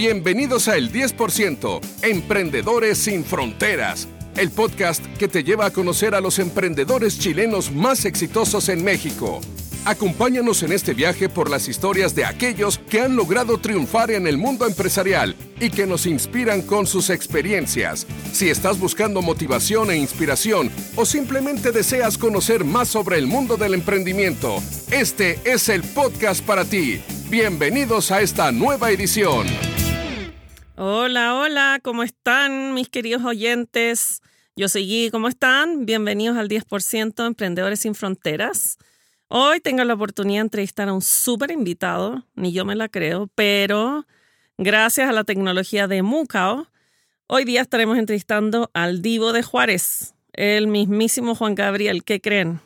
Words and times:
Bienvenidos 0.00 0.66
a 0.68 0.78
El 0.78 0.90
10%, 0.90 1.78
Emprendedores 2.00 2.96
sin 2.96 3.22
Fronteras, 3.22 4.08
el 4.34 4.50
podcast 4.50 5.04
que 5.18 5.28
te 5.28 5.44
lleva 5.44 5.66
a 5.66 5.72
conocer 5.72 6.14
a 6.14 6.22
los 6.22 6.38
emprendedores 6.38 7.18
chilenos 7.18 7.70
más 7.70 8.06
exitosos 8.06 8.70
en 8.70 8.82
México. 8.82 9.42
Acompáñanos 9.84 10.62
en 10.62 10.72
este 10.72 10.94
viaje 10.94 11.28
por 11.28 11.50
las 11.50 11.68
historias 11.68 12.14
de 12.14 12.24
aquellos 12.24 12.78
que 12.78 13.02
han 13.02 13.14
logrado 13.14 13.58
triunfar 13.58 14.10
en 14.10 14.26
el 14.26 14.38
mundo 14.38 14.66
empresarial 14.66 15.36
y 15.60 15.68
que 15.68 15.86
nos 15.86 16.06
inspiran 16.06 16.62
con 16.62 16.86
sus 16.86 17.10
experiencias. 17.10 18.06
Si 18.32 18.48
estás 18.48 18.78
buscando 18.80 19.20
motivación 19.20 19.90
e 19.90 19.98
inspiración 19.98 20.70
o 20.96 21.04
simplemente 21.04 21.72
deseas 21.72 22.16
conocer 22.16 22.64
más 22.64 22.88
sobre 22.88 23.18
el 23.18 23.26
mundo 23.26 23.58
del 23.58 23.74
emprendimiento, 23.74 24.62
este 24.90 25.38
es 25.44 25.68
el 25.68 25.82
podcast 25.82 26.42
para 26.42 26.64
ti. 26.64 27.02
Bienvenidos 27.28 28.10
a 28.10 28.22
esta 28.22 28.50
nueva 28.50 28.90
edición. 28.90 29.46
Hola, 30.82 31.34
hola, 31.34 31.78
¿cómo 31.82 32.02
están 32.02 32.72
mis 32.72 32.88
queridos 32.88 33.22
oyentes? 33.22 34.22
Yo 34.56 34.66
soy 34.66 34.86
Gui, 34.86 35.10
¿cómo 35.10 35.28
están? 35.28 35.84
Bienvenidos 35.84 36.38
al 36.38 36.48
10% 36.48 37.26
Emprendedores 37.26 37.80
sin 37.80 37.94
Fronteras. 37.94 38.78
Hoy 39.28 39.60
tengo 39.60 39.84
la 39.84 39.92
oportunidad 39.92 40.38
de 40.38 40.46
entrevistar 40.46 40.88
a 40.88 40.94
un 40.94 41.02
súper 41.02 41.50
invitado, 41.50 42.26
ni 42.34 42.52
yo 42.52 42.64
me 42.64 42.76
la 42.76 42.88
creo, 42.88 43.28
pero 43.34 44.06
gracias 44.56 45.10
a 45.10 45.12
la 45.12 45.24
tecnología 45.24 45.86
de 45.86 46.00
Mucao, 46.00 46.66
hoy 47.26 47.44
día 47.44 47.60
estaremos 47.60 47.98
entrevistando 47.98 48.70
al 48.72 49.02
divo 49.02 49.34
de 49.34 49.42
Juárez, 49.42 50.14
el 50.32 50.66
mismísimo 50.66 51.34
Juan 51.34 51.54
Gabriel. 51.56 52.04
¿Qué 52.04 52.22
creen? 52.22 52.58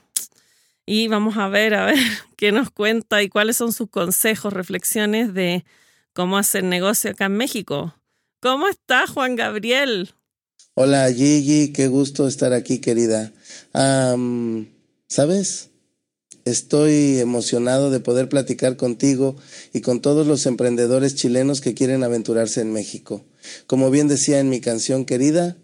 Y 0.86 1.08
vamos 1.08 1.36
a 1.36 1.48
ver, 1.48 1.74
a 1.74 1.86
ver 1.86 1.98
qué 2.36 2.52
nos 2.52 2.70
cuenta 2.70 3.24
y 3.24 3.28
cuáles 3.28 3.56
son 3.56 3.72
sus 3.72 3.91
consejos, 3.91 4.52
reflexiones 4.52 5.34
de 5.34 5.64
cómo 6.12 6.38
hacer 6.38 6.62
negocio 6.62 7.10
acá 7.10 7.24
en 7.24 7.38
México. 7.38 7.92
¿Cómo 8.45 8.69
está 8.69 9.07
Juan 9.07 9.37
Gabriel? 9.37 10.11
Hola 10.75 11.11
Gigi, 11.11 11.73
qué 11.73 11.89
gusto 11.89 12.28
estar 12.28 12.53
aquí, 12.53 12.78
querida. 12.78 13.33
¿Sabes? 15.09 15.70
Estoy 16.45 17.20
emocionado 17.20 17.91
de 17.91 18.01
poder 18.01 18.28
platicar 18.28 18.77
contigo 18.77 19.34
y 19.73 19.81
con 19.81 20.03
todos 20.03 20.27
los 20.27 20.45
emprendedores 20.45 21.14
chilenos 21.14 21.62
que 21.62 21.73
quieren 21.73 22.05
aventurarse 22.05 22.61
en 22.61 22.75
México. 22.75 23.25
Como 23.67 23.91
bien 23.91 24.09
decía 24.09 24.41
en 24.41 24.51
mi 24.51 24.61
canción 24.61 25.06
querida, 25.06 25.56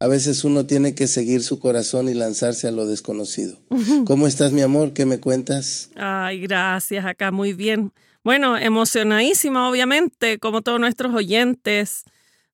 a 0.00 0.06
veces 0.06 0.42
uno 0.44 0.64
tiene 0.64 0.94
que 0.94 1.08
seguir 1.08 1.42
su 1.42 1.58
corazón 1.58 2.08
y 2.08 2.14
lanzarse 2.14 2.66
a 2.66 2.72
lo 2.72 2.86
desconocido. 2.86 3.58
¿Cómo 4.06 4.26
estás, 4.26 4.52
mi 4.52 4.62
amor? 4.62 4.94
¿Qué 4.94 5.04
me 5.04 5.20
cuentas? 5.20 5.90
Ay, 5.96 6.40
gracias, 6.40 7.04
acá 7.04 7.30
muy 7.30 7.52
bien. 7.52 7.92
Bueno, 8.24 8.56
emocionadísima, 8.56 9.68
obviamente, 9.68 10.38
como 10.38 10.62
todos 10.62 10.80
nuestros 10.80 11.14
oyentes. 11.14 12.04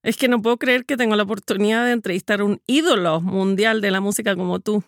Es 0.03 0.17
que 0.17 0.29
no 0.29 0.41
puedo 0.41 0.57
creer 0.59 0.85
que 0.85 0.97
tengo 0.97 1.17
la 1.17 1.25
oportunidad 1.25 1.85
de 1.85 1.93
entrevistar 1.93 2.41
a 2.41 2.45
un 2.45 2.61
ídolo 2.67 3.21
mundial 3.21 3.81
de 3.81 3.91
la 3.91 4.01
música 4.01 4.37
como 4.37 4.61
tú. 4.61 4.85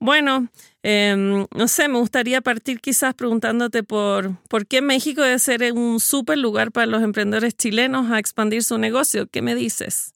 Bueno, 0.00 0.48
em, 0.82 1.46
no 1.54 1.68
sé, 1.68 1.88
me 1.88 1.98
gustaría 1.98 2.40
partir 2.40 2.80
quizás 2.80 3.14
preguntándote 3.14 3.82
por, 3.82 4.36
por 4.48 4.66
qué 4.66 4.80
México 4.80 5.22
debe 5.22 5.38
ser 5.40 5.72
un 5.72 5.98
súper 5.98 6.38
lugar 6.38 6.70
para 6.70 6.86
los 6.86 7.02
emprendedores 7.02 7.56
chilenos 7.56 8.10
a 8.10 8.18
expandir 8.18 8.62
su 8.62 8.78
negocio. 8.78 9.26
¿Qué 9.26 9.42
me 9.42 9.56
dices? 9.56 10.12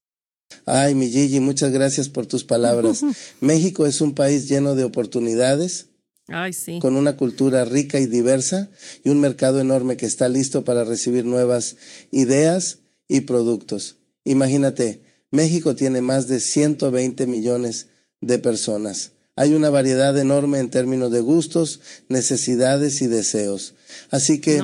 Ay, 0.67 0.95
mi 0.95 1.11
Gigi, 1.11 1.41
muchas 1.41 1.73
gracias 1.73 2.09
por 2.09 2.27
tus 2.27 2.45
palabras. 2.45 3.03
México 3.41 3.87
es 3.87 4.01
un 4.01 4.15
país 4.15 4.49
lleno 4.49 4.77
de 4.77 4.85
oportunidades, 4.85 5.89
Ay, 6.29 6.53
sí. 6.53 6.79
con 6.79 6.95
una 6.95 7.17
cultura 7.17 7.65
rica 7.65 7.99
y 7.99 8.07
diversa 8.07 8.71
y 9.03 9.11
un 9.11 9.21
mercado 9.21 9.61
enorme 9.61 9.97
que 9.97 10.07
está 10.07 10.29
listo 10.29 10.65
para 10.65 10.85
recibir 10.85 11.25
nuevas 11.25 11.77
ideas 12.13 12.79
y 13.09 13.23
productos. 13.23 13.97
Imagínate, 14.25 15.03
México 15.31 15.75
tiene 15.75 16.01
más 16.03 16.29
de 16.29 16.41
120 16.41 17.27
millones 17.27 17.89
de 18.21 18.39
personas. 18.39 19.13
Hay 19.35 19.55
una 19.55 19.71
variedad 19.71 20.17
enorme 20.19 20.59
en 20.59 20.69
términos 20.69 21.11
de 21.11 21.21
gustos, 21.21 21.81
necesidades 22.09 23.01
y 23.01 23.07
deseos. 23.07 23.75
Así 24.11 24.41
que 24.41 24.63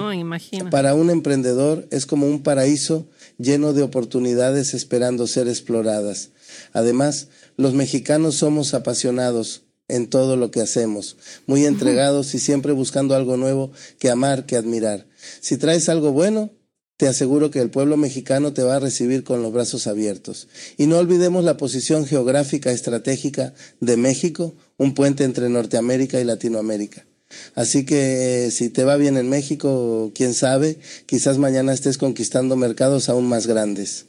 para 0.71 0.95
un 0.95 1.09
emprendedor 1.09 1.89
es 1.91 2.05
como 2.05 2.27
un 2.27 2.43
paraíso 2.43 3.09
lleno 3.39 3.73
de 3.73 3.83
oportunidades 3.83 4.75
esperando 4.75 5.27
ser 5.27 5.49
exploradas. 5.49 6.31
Además, 6.75 7.29
los 7.57 7.73
mexicanos 7.73 8.35
somos 8.35 8.75
apasionados 8.75 9.63
en 9.89 10.11
todo 10.11 10.37
lo 10.37 10.51
que 10.51 10.61
hacemos, 10.61 11.17
muy 11.47 11.65
entregados 11.65 12.35
y 12.35 12.39
siempre 12.39 12.73
buscando 12.73 13.15
algo 13.15 13.39
nuevo 13.39 13.73
que 13.99 14.11
amar, 14.11 14.45
que 14.45 14.57
admirar. 14.57 15.07
Si 15.41 15.57
traes 15.57 15.89
algo 15.89 16.13
bueno, 16.13 16.51
te 16.99 17.07
aseguro 17.07 17.53
que 17.53 17.61
el 17.61 17.71
pueblo 17.71 17.97
mexicano 17.97 18.53
te 18.53 18.65
va 18.65 18.75
a 18.75 18.81
recibir 18.81 19.23
con 19.23 19.41
los 19.41 19.53
brazos 19.53 19.87
abiertos. 19.87 20.49
Y 20.77 20.89
no 20.89 20.99
olvidemos 20.99 21.45
la 21.45 21.57
posición 21.57 22.05
geográfica 22.07 22.73
estratégica 22.73 23.55
de 23.81 23.97
México, 23.97 24.57
un 24.77 24.95
puente 24.95 25.23
entre 25.23 25.49
Norteamérica 25.49 26.21
y 26.21 26.25
Latinoamérica. 26.25 27.07
Así 27.55 27.87
que 27.87 28.49
si 28.51 28.69
te 28.69 28.83
va 28.83 28.97
bien 28.97 29.17
en 29.17 29.29
México, 29.29 30.11
quién 30.13 30.35
sabe, 30.35 30.81
quizás 31.07 31.39
mañana 31.39 31.73
estés 31.73 31.99
conquistando 31.99 32.57
mercados 32.57 33.09
aún 33.09 33.29
más 33.29 33.47
grandes. 33.47 34.07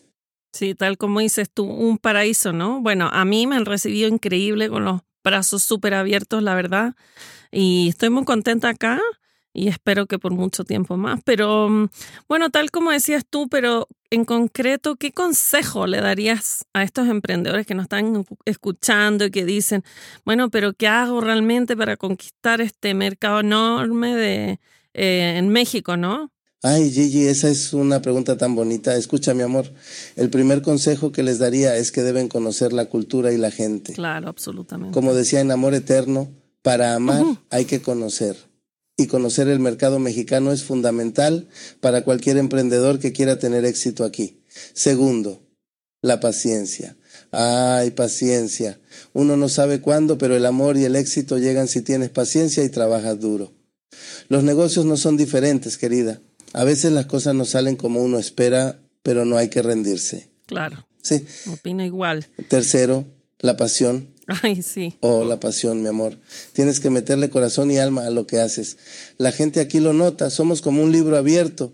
Sí, 0.52 0.74
tal 0.74 0.98
como 0.98 1.20
dices 1.20 1.48
tú, 1.54 1.66
un 1.66 2.00
paraíso, 2.00 2.54
¿no? 2.54 2.82
Bueno, 2.82 3.08
a 3.14 3.24
mí 3.24 3.46
me 3.46 3.56
han 3.56 3.66
recibido 3.66 4.08
increíble 4.08 4.68
con 4.68 4.84
los 4.84 5.02
brazos 5.24 5.62
súper 5.62 5.94
abiertos, 5.94 6.42
la 6.42 6.56
verdad. 6.56 6.96
Y 7.52 7.90
estoy 7.90 8.10
muy 8.10 8.26
contenta 8.26 8.70
acá 8.70 9.00
y 9.54 9.68
espero 9.68 10.06
que 10.06 10.20
por 10.20 10.32
mucho 10.32 10.64
tiempo 10.64 10.98
más. 10.98 11.22
Pero 11.24 11.70
mm, 11.70 11.90
bueno, 12.28 12.50
tal 12.50 12.72
como 12.72 12.92
decías 12.92 13.24
tú, 13.30 13.48
pero 13.50 13.88
en 14.10 14.26
concreto, 14.26 14.96
¿qué 14.96 15.12
consejo 15.12 15.88
le 15.88 16.02
darías 16.02 16.66
a 16.74 16.84
estos 16.84 17.08
emprendedores 17.08 17.66
que 17.66 17.76
nos 17.76 17.84
están 17.84 18.26
escuchando 18.46 19.26
y 19.26 19.32
que 19.32 19.46
dicen, 19.46 19.84
bueno, 20.26 20.50
pero 20.50 20.74
¿qué 20.74 20.88
hago 20.88 21.22
realmente 21.22 21.78
para 21.78 21.98
conquistar 21.98 22.62
este 22.62 22.94
mercado 22.94 23.42
enorme 23.42 24.16
de, 24.16 24.60
eh, 24.94 25.36
en 25.38 25.50
México, 25.50 25.98
no? 25.98 26.32
Ay, 26.62 26.92
Gigi, 26.92 27.26
esa 27.26 27.50
es 27.50 27.72
una 27.72 28.02
pregunta 28.02 28.38
tan 28.38 28.54
bonita. 28.54 28.94
Escucha, 28.96 29.34
mi 29.34 29.44
amor, 29.44 29.72
el 30.18 30.30
primer 30.30 30.62
consejo 30.62 31.14
que 31.14 31.24
les 31.24 31.40
daría 31.40 31.78
es 31.78 31.92
que 31.94 32.02
deben 32.02 32.28
conocer 32.28 32.74
la 32.74 32.86
cultura 32.86 33.32
y 33.32 33.38
la 33.38 33.50
gente. 33.50 33.94
Claro, 33.94 34.28
absolutamente. 34.28 34.94
Como 34.94 35.14
decía 35.14 35.40
en 35.40 35.52
Amor 35.52 35.74
Eterno, 35.74 36.30
para 36.62 36.96
amar 36.96 37.24
hay 37.50 37.64
que 37.64 37.82
conocer 37.82 38.49
y 39.00 39.08
conocer 39.08 39.48
el 39.48 39.60
mercado 39.60 39.98
mexicano 40.00 40.52
es 40.52 40.64
fundamental 40.64 41.48
para 41.80 42.04
cualquier 42.04 42.38
emprendedor 42.38 43.00
que 43.00 43.14
quiera 43.14 43.40
tener 43.40 43.66
éxito 43.66 44.04
aquí. 44.04 44.44
Segundo, 44.74 45.42
la 46.02 46.20
paciencia. 46.20 46.98
Ay, 47.32 47.92
paciencia. 47.92 48.80
Uno 49.14 49.38
no 49.38 49.50
sabe 49.50 49.82
cuándo, 49.82 50.18
pero 50.18 50.36
el 50.36 50.46
amor 50.46 50.78
y 50.78 50.86
el 50.86 50.96
éxito 50.96 51.38
llegan 51.38 51.68
si 51.68 51.82
tienes 51.82 52.10
paciencia 52.10 52.64
y 52.64 52.70
trabajas 52.70 53.20
duro. 53.20 53.54
Los 54.28 54.44
negocios 54.44 54.86
no 54.86 54.98
son 54.98 55.18
diferentes, 55.18 55.78
querida. 55.78 56.22
A 56.54 56.64
veces 56.64 56.92
las 56.92 57.06
cosas 57.06 57.36
no 57.36 57.46
salen 57.46 57.76
como 57.76 58.02
uno 58.02 58.20
espera, 58.20 58.82
pero 59.04 59.26
no 59.26 59.38
hay 59.38 59.50
que 59.50 59.62
rendirse. 59.62 60.30
Claro. 60.46 60.88
Sí. 61.02 61.26
Opino 61.52 61.86
igual. 61.86 62.28
Tercero, 62.48 63.06
la 63.40 63.56
pasión. 63.56 64.10
Ay, 64.44 64.62
sí. 64.62 64.96
Oh, 65.02 65.24
la 65.24 65.40
pasión, 65.40 65.82
mi 65.82 65.88
amor. 65.88 66.18
Tienes 66.54 66.80
que 66.80 66.90
meterle 66.90 67.30
corazón 67.30 67.72
y 67.72 67.78
alma 67.78 68.06
a 68.06 68.10
lo 68.12 68.28
que 68.28 68.40
haces. 68.40 68.78
La 69.18 69.32
gente 69.32 69.60
aquí 69.60 69.80
lo 69.80 69.94
nota, 69.94 70.30
somos 70.30 70.62
como 70.62 70.84
un 70.84 70.92
libro 70.92 71.18
abierto. 71.18 71.74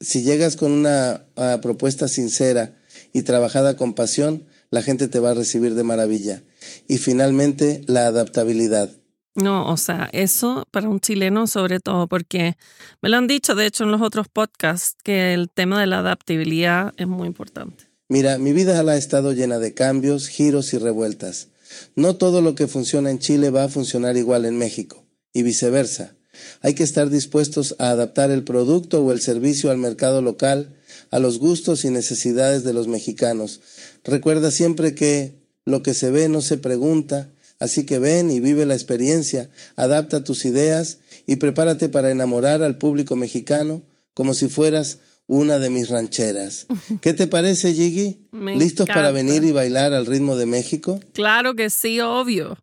Si 0.00 0.22
llegas 0.22 0.56
con 0.56 0.72
una 0.72 1.24
ah, 1.36 1.60
propuesta 1.62 2.08
sincera 2.08 2.76
y 3.12 3.22
trabajada 3.22 3.76
con 3.76 3.94
pasión, 3.94 4.44
la 4.70 4.82
gente 4.82 5.06
te 5.06 5.20
va 5.20 5.30
a 5.30 5.34
recibir 5.34 5.74
de 5.74 5.84
maravilla. 5.84 6.42
Y 6.88 6.98
finalmente, 6.98 7.82
la 7.86 8.06
adaptabilidad. 8.06 8.90
No, 9.34 9.68
o 9.68 9.76
sea, 9.76 10.10
eso 10.12 10.66
para 10.72 10.88
un 10.88 11.00
chileno 11.00 11.46
sobre 11.46 11.78
todo, 11.78 12.06
porque 12.06 12.56
me 13.00 13.08
lo 13.08 13.16
han 13.16 13.28
dicho, 13.28 13.54
de 13.54 13.66
hecho, 13.66 13.84
en 13.84 13.92
los 13.92 14.02
otros 14.02 14.28
podcasts, 14.28 14.96
que 15.04 15.34
el 15.34 15.48
tema 15.48 15.80
de 15.80 15.86
la 15.86 16.00
adaptabilidad 16.00 16.92
es 16.96 17.06
muy 17.06 17.28
importante. 17.28 17.84
Mira, 18.08 18.38
mi 18.38 18.52
vida 18.52 18.78
ha 18.78 18.96
estado 18.96 19.32
llena 19.32 19.58
de 19.58 19.72
cambios, 19.72 20.28
giros 20.28 20.74
y 20.74 20.78
revueltas. 20.78 21.51
No 21.96 22.16
todo 22.16 22.40
lo 22.40 22.54
que 22.54 22.66
funciona 22.66 23.10
en 23.10 23.18
Chile 23.18 23.50
va 23.50 23.64
a 23.64 23.68
funcionar 23.68 24.16
igual 24.16 24.44
en 24.44 24.56
México, 24.56 25.04
y 25.32 25.42
viceversa. 25.42 26.14
Hay 26.60 26.74
que 26.74 26.82
estar 26.82 27.10
dispuestos 27.10 27.76
a 27.78 27.90
adaptar 27.90 28.30
el 28.30 28.44
producto 28.44 29.04
o 29.04 29.12
el 29.12 29.20
servicio 29.20 29.70
al 29.70 29.78
mercado 29.78 30.22
local, 30.22 30.76
a 31.10 31.18
los 31.18 31.38
gustos 31.38 31.84
y 31.84 31.90
necesidades 31.90 32.64
de 32.64 32.72
los 32.72 32.88
mexicanos. 32.88 33.60
Recuerda 34.04 34.50
siempre 34.50 34.94
que 34.94 35.34
lo 35.64 35.82
que 35.82 35.94
se 35.94 36.10
ve 36.10 36.28
no 36.28 36.40
se 36.40 36.58
pregunta, 36.58 37.30
así 37.58 37.84
que 37.84 37.98
ven 37.98 38.30
y 38.30 38.40
vive 38.40 38.66
la 38.66 38.74
experiencia, 38.74 39.50
adapta 39.76 40.24
tus 40.24 40.44
ideas 40.44 40.98
y 41.26 41.36
prepárate 41.36 41.88
para 41.88 42.10
enamorar 42.10 42.62
al 42.62 42.78
público 42.78 43.14
mexicano 43.14 43.82
como 44.14 44.34
si 44.34 44.48
fueras 44.48 44.98
una 45.26 45.58
de 45.58 45.70
mis 45.70 45.88
rancheras. 45.88 46.66
¿Qué 47.00 47.14
te 47.14 47.26
parece, 47.26 47.72
Gigi? 47.74 48.28
¿Listos 48.32 48.86
para 48.86 49.10
venir 49.10 49.44
y 49.44 49.52
bailar 49.52 49.92
al 49.92 50.06
ritmo 50.06 50.36
de 50.36 50.46
México? 50.46 51.00
Claro 51.12 51.54
que 51.54 51.70
sí, 51.70 52.00
obvio. 52.00 52.58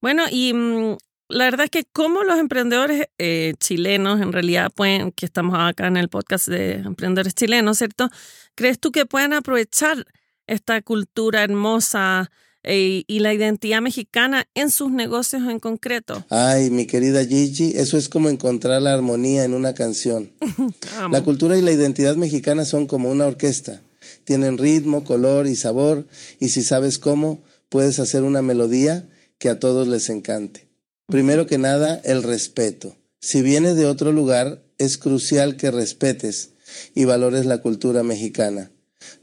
Bueno, 0.00 0.24
y 0.30 0.52
mm, 0.54 0.96
la 1.28 1.44
verdad 1.44 1.64
es 1.64 1.70
que 1.70 1.84
cómo 1.92 2.22
los 2.22 2.38
emprendedores 2.38 3.08
eh, 3.18 3.54
chilenos, 3.58 4.20
en 4.20 4.32
realidad, 4.32 4.70
pueden, 4.74 5.12
que 5.12 5.26
estamos 5.26 5.56
acá 5.58 5.88
en 5.88 5.96
el 5.96 6.08
podcast 6.08 6.48
de 6.48 6.74
emprendedores 6.74 7.34
chilenos, 7.34 7.78
¿cierto? 7.78 8.08
¿Crees 8.54 8.78
tú 8.78 8.92
que 8.92 9.06
pueden 9.06 9.32
aprovechar 9.32 10.06
esta 10.46 10.80
cultura 10.82 11.42
hermosa 11.42 12.30
eh, 12.66 13.04
y 13.06 13.20
la 13.20 13.32
identidad 13.32 13.80
mexicana 13.80 14.46
en 14.54 14.70
sus 14.70 14.90
negocios 14.90 15.42
en 15.48 15.60
concreto? 15.60 16.24
Ay, 16.28 16.70
mi 16.70 16.86
querida 16.86 17.24
Gigi, 17.24 17.72
eso 17.76 17.96
es 17.96 18.08
como 18.08 18.28
encontrar 18.28 18.82
la 18.82 18.92
armonía 18.92 19.44
en 19.44 19.54
una 19.54 19.72
canción. 19.72 20.32
la 21.10 21.22
cultura 21.22 21.56
y 21.56 21.62
la 21.62 21.72
identidad 21.72 22.16
mexicana 22.16 22.64
son 22.64 22.86
como 22.86 23.10
una 23.10 23.26
orquesta. 23.26 23.82
Tienen 24.24 24.58
ritmo, 24.58 25.04
color 25.04 25.46
y 25.46 25.56
sabor, 25.56 26.06
y 26.40 26.48
si 26.48 26.62
sabes 26.62 26.98
cómo, 26.98 27.42
puedes 27.68 27.98
hacer 28.00 28.24
una 28.24 28.42
melodía 28.42 29.08
que 29.38 29.48
a 29.48 29.58
todos 29.60 29.86
les 29.88 30.10
encante. 30.10 30.68
Primero 31.06 31.46
que 31.46 31.58
nada, 31.58 32.00
el 32.04 32.22
respeto. 32.22 32.96
Si 33.20 33.42
vienes 33.42 33.76
de 33.76 33.86
otro 33.86 34.12
lugar, 34.12 34.62
es 34.78 34.98
crucial 34.98 35.56
que 35.56 35.70
respetes 35.70 36.50
y 36.94 37.04
valores 37.04 37.46
la 37.46 37.58
cultura 37.58 38.02
mexicana. 38.02 38.70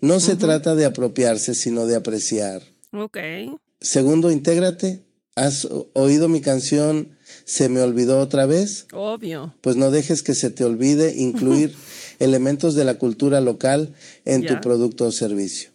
No 0.01 0.19
se 0.19 0.35
trata 0.35 0.75
de 0.75 0.85
apropiarse, 0.85 1.53
sino 1.53 1.85
de 1.85 1.95
apreciar. 1.95 2.72
Ok. 2.93 3.17
Segundo, 3.81 4.31
intégrate. 4.31 5.03
¿Has 5.35 5.67
oído 5.93 6.29
mi 6.29 6.41
canción 6.41 7.17
Se 7.45 7.67
me 7.67 7.81
olvidó 7.81 8.19
otra 8.19 8.45
vez? 8.45 8.85
Obvio. 8.93 9.55
Pues 9.61 9.75
no 9.75 9.89
dejes 9.89 10.21
que 10.21 10.35
se 10.35 10.51
te 10.51 10.63
olvide 10.63 11.15
incluir 11.17 11.75
elementos 12.19 12.75
de 12.75 12.85
la 12.85 12.99
cultura 12.99 13.41
local 13.41 13.95
en 14.25 14.45
tu 14.45 14.61
producto 14.61 15.05
o 15.05 15.11
servicio. 15.11 15.72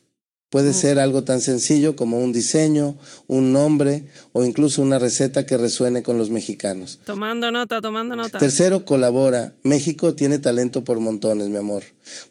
Puede 0.51 0.73
ser 0.73 0.99
algo 0.99 1.25
tan 1.25 1.43
sencillo 1.43 1.95
como 1.95 2.21
un 2.21 2.33
diseño, 2.33 2.97
un 3.27 3.53
nombre 3.53 4.07
o 4.33 4.45
incluso 4.45 4.81
una 4.81 4.99
receta 4.99 5.45
que 5.45 5.59
resuene 5.59 6.03
con 6.03 6.17
los 6.17 6.31
mexicanos. 6.31 7.01
Tomando 7.05 7.51
nota, 7.51 7.83
tomando 7.83 8.17
nota. 8.17 8.39
Tercero, 8.39 8.87
colabora. 8.87 9.55
México 9.63 10.15
tiene 10.15 10.39
talento 10.39 10.85
por 10.85 11.01
montones, 11.01 11.49
mi 11.51 11.59
amor. 11.59 11.83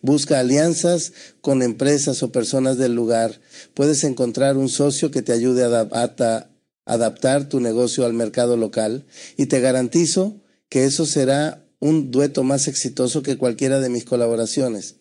Busca 0.02 0.40
alianzas 0.40 1.14
con 1.42 1.62
empresas 1.62 2.24
o 2.24 2.32
personas 2.32 2.80
del 2.80 2.96
lugar. 2.96 3.40
Puedes 3.76 4.04
encontrar 4.04 4.58
un 4.58 4.70
socio 4.70 5.12
que 5.12 5.22
te 5.22 5.32
ayude 5.32 5.64
a 5.64 6.50
adaptar 6.86 7.50
tu 7.50 7.60
negocio 7.60 8.04
al 8.04 8.14
mercado 8.14 8.58
local 8.58 9.06
y 9.38 9.46
te 9.46 9.60
garantizo 9.60 10.42
que 10.70 10.86
eso 10.86 11.06
será 11.06 11.64
un 11.80 12.10
dueto 12.10 12.44
más 12.44 12.68
exitoso 12.68 13.22
que 13.22 13.38
cualquiera 13.38 13.80
de 13.80 13.90
mis 13.90 14.06
colaboraciones. 14.06 14.96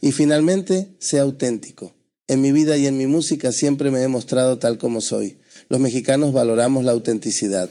Y 0.00 0.12
finalmente, 0.12 0.96
sea 0.98 1.20
auténtico. 1.22 1.94
En 2.32 2.40
mi 2.40 2.50
vida 2.50 2.78
y 2.78 2.86
en 2.86 2.96
mi 2.96 3.06
música 3.06 3.52
siempre 3.52 3.90
me 3.90 4.02
he 4.02 4.08
mostrado 4.08 4.58
tal 4.58 4.78
como 4.78 5.02
soy. 5.02 5.36
Los 5.68 5.80
mexicanos 5.80 6.32
valoramos 6.32 6.82
la 6.82 6.92
autenticidad. 6.92 7.68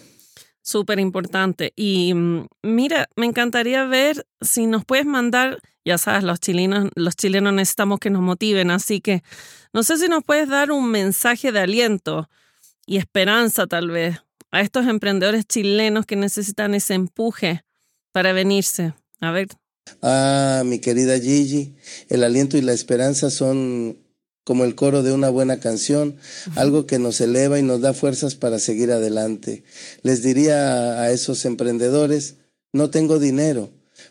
Súper 0.61 0.99
importante. 0.99 1.73
Y 1.75 2.13
mm, 2.13 2.45
mira, 2.61 3.09
me 3.15 3.25
encantaría 3.25 3.85
ver 3.85 4.27
si 4.39 4.67
nos 4.67 4.85
puedes 4.85 5.07
mandar, 5.07 5.57
ya 5.83 5.97
sabes, 5.97 6.23
los 6.23 6.39
chilenos, 6.39 6.91
los 6.93 7.15
chilenos 7.15 7.53
necesitamos 7.53 7.99
que 7.99 8.11
nos 8.11 8.21
motiven, 8.21 8.69
así 8.69 9.01
que 9.01 9.23
no 9.73 9.81
sé 9.81 9.97
si 9.97 10.07
nos 10.07 10.23
puedes 10.23 10.47
dar 10.47 10.69
un 10.69 10.91
mensaje 10.91 11.51
de 11.51 11.61
aliento 11.61 12.29
y 12.85 12.97
esperanza 12.97 13.65
tal 13.65 13.89
vez 13.89 14.17
a 14.51 14.61
estos 14.61 14.85
emprendedores 14.85 15.47
chilenos 15.47 16.05
que 16.05 16.17
necesitan 16.17 16.75
ese 16.75 16.93
empuje 16.93 17.63
para 18.11 18.31
venirse. 18.31 18.93
A 19.21 19.31
ver. 19.31 19.47
Ah, 20.03 20.61
mi 20.67 20.77
querida 20.77 21.19
Gigi, 21.19 21.73
el 22.09 22.23
aliento 22.23 22.59
y 22.59 22.61
la 22.61 22.73
esperanza 22.73 23.31
son 23.31 23.97
como 24.43 24.63
el 24.65 24.75
coro 24.75 25.03
de 25.03 25.11
una 25.11 25.29
buena 25.29 25.59
canción, 25.59 26.15
algo 26.55 26.85
que 26.88 26.99
nos 26.99 27.21
eleva 27.21 27.59
y 27.59 27.63
nos 27.63 27.81
da 27.81 27.93
fuerzas 27.93 28.35
para 28.35 28.59
seguir 28.59 28.91
adelante. 28.91 29.63
Les 30.01 30.23
diría 30.23 31.01
a 31.01 31.11
esos 31.11 31.45
emprendedores, 31.45 32.35
no 32.73 32.89
tengo 32.89 33.19
dinero, 33.19 33.69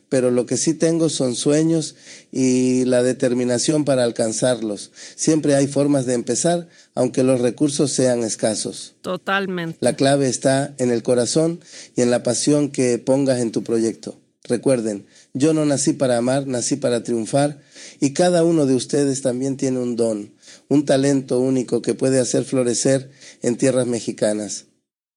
pero 0.08 0.30
lo 0.30 0.46
que 0.46 0.56
sí 0.56 0.74
tengo 0.74 1.08
son 1.08 1.34
sueños 1.34 1.96
y 2.30 2.84
la 2.84 3.02
determinación 3.02 3.84
para 3.84 4.04
alcanzarlos. 4.04 4.92
Siempre 5.16 5.54
hay 5.54 5.66
formas 5.66 6.06
de 6.06 6.14
empezar, 6.14 6.68
aunque 6.94 7.22
los 7.22 7.40
recursos 7.40 7.90
sean 7.92 8.22
escasos. 8.22 8.94
Totalmente. 9.02 9.78
La 9.80 9.94
clave 9.94 10.28
está 10.28 10.74
en 10.78 10.90
el 10.90 11.02
corazón 11.02 11.60
y 11.96 12.02
en 12.02 12.10
la 12.10 12.22
pasión 12.22 12.70
que 12.70 12.98
pongas 12.98 13.40
en 13.40 13.52
tu 13.52 13.62
proyecto. 13.62 14.20
Recuerden, 14.44 15.06
yo 15.32 15.54
no 15.54 15.64
nací 15.64 15.92
para 15.92 16.16
amar, 16.16 16.46
nací 16.46 16.76
para 16.76 17.02
triunfar 17.02 17.60
y 18.00 18.12
cada 18.12 18.44
uno 18.44 18.66
de 18.66 18.74
ustedes 18.74 19.22
también 19.22 19.56
tiene 19.56 19.78
un 19.78 19.96
don, 19.96 20.34
un 20.68 20.84
talento 20.84 21.40
único 21.40 21.82
que 21.82 21.94
puede 21.94 22.18
hacer 22.18 22.44
florecer 22.44 23.10
en 23.42 23.56
tierras 23.56 23.86
mexicanas. 23.86 24.66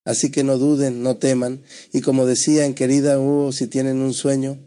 Así 0.04 0.30
que 0.30 0.44
no 0.44 0.58
duden, 0.58 1.02
no 1.02 1.16
teman, 1.16 1.62
y 1.92 2.02
como 2.02 2.26
decía 2.26 2.66
en 2.66 2.74
querida 2.74 3.18
Hugo, 3.18 3.52
si 3.52 3.66
tienen 3.66 4.02
un 4.02 4.12
sueño, 4.12 4.58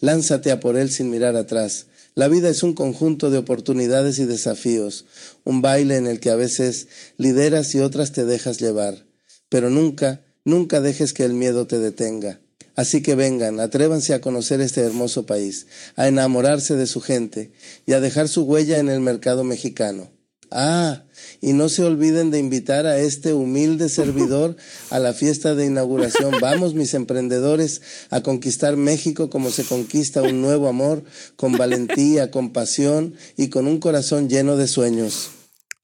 lánzate 0.00 0.50
a 0.50 0.60
por 0.60 0.76
él 0.76 0.90
sin 0.90 1.08
mirar 1.08 1.36
atrás. 1.36 1.86
La 2.14 2.28
vida 2.28 2.50
es 2.50 2.62
un 2.62 2.74
conjunto 2.74 3.30
de 3.30 3.38
oportunidades 3.38 4.18
y 4.18 4.26
desafíos, 4.26 5.06
un 5.44 5.62
baile 5.62 5.96
en 5.96 6.06
el 6.06 6.20
que 6.20 6.30
a 6.30 6.36
veces 6.36 6.88
lideras 7.16 7.74
y 7.74 7.80
otras 7.80 8.12
te 8.12 8.26
dejas 8.26 8.58
llevar, 8.58 9.06
pero 9.48 9.70
nunca, 9.70 10.20
nunca 10.44 10.80
dejes 10.80 11.14
que 11.14 11.24
el 11.24 11.32
miedo 11.32 11.66
te 11.66 11.78
detenga. 11.78 12.40
Así 12.76 13.02
que 13.02 13.14
vengan, 13.14 13.60
atrévanse 13.60 14.14
a 14.14 14.20
conocer 14.20 14.60
este 14.60 14.80
hermoso 14.80 15.26
país, 15.26 15.66
a 15.96 16.08
enamorarse 16.08 16.76
de 16.76 16.86
su 16.86 17.00
gente 17.00 17.52
y 17.86 17.92
a 17.92 18.00
dejar 18.00 18.28
su 18.28 18.42
huella 18.42 18.78
en 18.78 18.88
el 18.88 19.00
mercado 19.00 19.44
mexicano. 19.44 20.10
Ah, 20.54 21.04
y 21.40 21.54
no 21.54 21.70
se 21.70 21.82
olviden 21.82 22.30
de 22.30 22.38
invitar 22.38 22.86
a 22.86 22.98
este 22.98 23.32
humilde 23.32 23.88
servidor 23.88 24.56
a 24.90 24.98
la 24.98 25.14
fiesta 25.14 25.54
de 25.54 25.66
inauguración. 25.66 26.34
Vamos, 26.40 26.74
mis 26.74 26.92
emprendedores, 26.92 27.80
a 28.10 28.22
conquistar 28.22 28.76
México 28.76 29.30
como 29.30 29.50
se 29.50 29.64
conquista 29.64 30.22
un 30.22 30.42
nuevo 30.42 30.68
amor, 30.68 31.04
con 31.36 31.52
valentía, 31.52 32.30
con 32.30 32.52
pasión 32.52 33.14
y 33.36 33.48
con 33.48 33.66
un 33.66 33.78
corazón 33.78 34.28
lleno 34.28 34.56
de 34.56 34.68
sueños. 34.68 35.30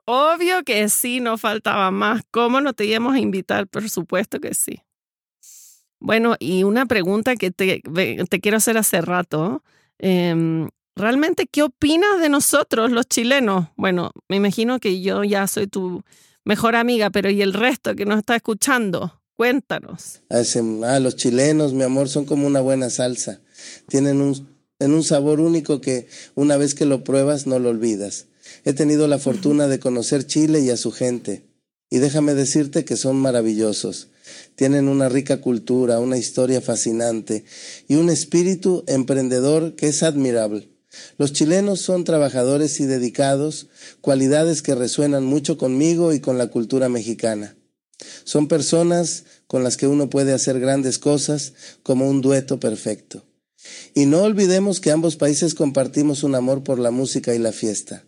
Obvio 0.05 0.63
que 0.65 0.89
sí, 0.89 1.21
no 1.21 1.39
faltaba 1.39 1.91
más. 1.91 2.23
¿Cómo 2.31 2.61
no 2.61 2.73
te 2.73 2.85
íbamos 2.85 3.15
a 3.15 3.21
invitar? 3.21 3.67
Por 3.69 3.89
supuesto 3.89 4.41
que 4.41 4.55
sí. 4.55 4.83
Bueno, 6.01 6.37
y 6.39 6.63
una 6.63 6.87
pregunta 6.87 7.37
que 7.37 7.51
te, 7.51 7.83
quiero 8.41 8.57
hacer 8.57 8.79
hace 8.79 9.01
rato. 9.01 9.63
Em, 9.99 10.69
¿Realmente 10.95 11.47
qué 11.47 11.63
opinas 11.63 12.21
de 12.21 12.29
nosotros, 12.29 12.91
los 12.91 13.07
chilenos? 13.07 13.69
Bueno, 13.77 14.11
me 14.29 14.37
imagino 14.37 14.81
que 14.81 15.01
yo 15.01 15.23
ya 15.23 15.47
soy 15.47 15.69
tu 15.69 16.03
mejor 16.45 16.75
amiga, 16.75 17.11
pero 17.11 17.31
¿y 17.31 17.41
el 17.41 17.53
resto 17.53 17.95
que 17.95 18.05
nos 18.05 18.19
está 18.19 18.35
escuchando? 18.35 19.21
Cuéntanos. 19.35 20.23
Ah, 20.31 20.99
los 20.99 21.15
chilenos, 21.15 21.73
mi 21.73 21.85
amor, 21.85 22.09
son 22.09 22.25
como 22.25 22.49
una 22.49 22.61
buena 22.61 22.91
salsa. 22.91 23.41
Tienen 23.87 24.21
un, 24.21 24.49
en 24.81 24.93
un 24.93 25.05
sabor 25.05 25.39
único 25.39 25.81
que 25.81 26.09
una 26.35 26.57
vez 26.57 26.75
que 26.75 26.85
lo 26.85 27.05
pruebas 27.05 27.47
no 27.47 27.61
lo 27.61 27.69
olvidas. 27.69 28.27
He 28.65 28.73
tenido 28.73 29.07
la 29.07 29.19
fortuna 29.19 29.69
de 29.69 29.79
conocer 29.79 30.27
Chile 30.27 30.61
y 30.61 30.71
a 30.71 30.77
su 30.77 30.91
gente. 30.91 31.47
Y 31.91 31.99
déjame 31.99 32.35
decirte 32.35 32.85
que 32.85 32.97
son 32.97 33.17
maravillosos. 33.17 34.09
Tienen 34.55 34.89
una 34.89 35.09
rica 35.09 35.41
cultura, 35.41 36.01
una 36.01 36.19
historia 36.19 36.61
fascinante 36.61 37.45
y 37.87 37.97
un 37.97 38.11
espíritu 38.11 38.85
emprendedor 38.87 39.75
que 39.75 39.89
es 39.89 40.03
admirable. 40.03 40.71
Los 41.19 41.33
chilenos 41.33 41.81
son 41.81 42.05
trabajadores 42.05 42.81
y 42.81 42.87
dedicados, 42.87 43.69
cualidades 44.01 44.63
que 44.63 44.75
resuenan 44.75 45.25
mucho 45.25 45.59
conmigo 45.59 46.13
y 46.13 46.21
con 46.21 46.39
la 46.39 46.49
cultura 46.49 46.89
mexicana. 46.89 47.57
Son 48.25 48.49
personas 48.49 49.25
con 49.47 49.65
las 49.65 49.77
que 49.77 49.87
uno 49.87 50.09
puede 50.09 50.33
hacer 50.33 50.61
grandes 50.61 50.99
cosas 50.99 51.55
como 51.83 52.09
un 52.09 52.21
dueto 52.21 52.61
perfecto. 52.61 53.25
Y 53.95 54.07
no 54.07 54.23
olvidemos 54.23 54.81
que 54.81 54.93
ambos 54.93 55.17
países 55.17 55.55
compartimos 55.55 56.23
un 56.23 56.35
amor 56.35 56.63
por 56.63 56.79
la 56.79 56.91
música 56.91 57.35
y 57.35 57.39
la 57.39 57.53
fiesta. 57.53 58.05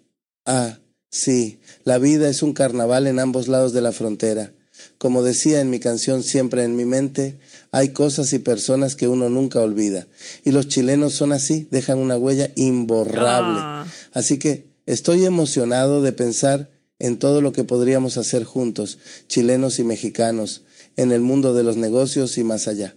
Ah, 0.47 0.79
sí, 1.11 1.61
la 1.85 1.99
vida 1.99 2.29
es 2.29 2.43
un 2.43 2.53
carnaval 2.53 3.07
en 3.07 3.19
ambos 3.19 3.49
lados 3.49 3.73
de 3.73 3.81
la 3.81 3.93
frontera. 3.93 4.55
Como 4.99 5.23
decía 5.23 5.61
en 5.61 5.71
mi 5.71 5.81
canción 5.81 6.23
Siempre 6.23 6.65
en 6.65 6.77
mi 6.77 6.85
mente, 6.85 7.39
hay 7.73 7.91
cosas 7.91 8.33
y 8.33 8.39
personas 8.39 8.97
que 8.97 9.09
uno 9.09 9.29
nunca 9.29 9.61
olvida. 9.61 10.07
Y 10.45 10.51
los 10.51 10.69
chilenos 10.69 11.15
son 11.15 11.33
así, 11.33 11.69
dejan 11.71 11.99
una 11.99 12.17
huella 12.17 12.51
imborrable. 12.57 13.59
Ah. 13.61 13.87
Así 14.13 14.39
que 14.39 14.69
estoy 14.87 15.25
emocionado 15.25 16.03
de 16.03 16.13
pensar 16.13 16.71
en 16.99 17.19
todo 17.19 17.41
lo 17.41 17.53
que 17.53 17.65
podríamos 17.65 18.17
hacer 18.19 18.45
juntos, 18.45 18.99
chilenos 19.27 19.79
y 19.79 19.85
mexicanos, 19.85 20.65
en 20.97 21.13
el 21.13 21.21
mundo 21.21 21.55
de 21.55 21.63
los 21.63 21.77
negocios 21.77 22.37
y 22.39 22.45
más 22.45 22.69
allá. 22.69 22.95